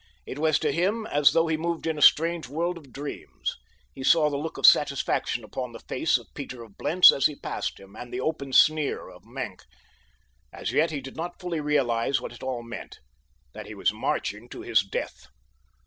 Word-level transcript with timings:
It 0.25 0.39
was 0.39 0.57
to 0.57 0.71
him 0.73 1.05
as 1.05 1.31
though 1.33 1.45
he 1.45 1.57
moved 1.57 1.85
in 1.85 1.95
a 1.95 2.01
strange 2.01 2.47
world 2.49 2.75
of 2.79 2.91
dreams. 2.91 3.55
He 3.93 4.03
saw 4.03 4.31
the 4.31 4.35
look 4.37 4.57
of 4.57 4.65
satisfaction 4.65 5.43
upon 5.43 5.73
the 5.73 5.79
face 5.87 6.17
of 6.17 6.33
Peter 6.33 6.63
of 6.63 6.75
Blentz 6.75 7.11
as 7.11 7.27
he 7.27 7.35
passed 7.35 7.79
him, 7.79 7.95
and 7.95 8.11
the 8.11 8.19
open 8.19 8.51
sneer 8.51 9.09
of 9.09 9.25
Maenck. 9.25 9.61
As 10.51 10.71
yet 10.71 10.89
he 10.89 11.01
did 11.01 11.15
not 11.15 11.39
fully 11.39 11.59
realize 11.61 12.19
what 12.19 12.33
it 12.33 12.41
all 12.41 12.63
meant—that 12.63 13.67
he 13.67 13.75
was 13.75 13.93
marching 13.93 14.49
to 14.49 14.61
his 14.61 14.81
death! 14.81 15.27